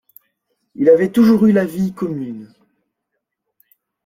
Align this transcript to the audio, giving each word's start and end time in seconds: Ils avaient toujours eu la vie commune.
Ils 0.73 0.89
avaient 0.89 1.11
toujours 1.11 1.45
eu 1.45 1.51
la 1.51 1.63
vie 1.63 1.93
commune. 1.93 2.51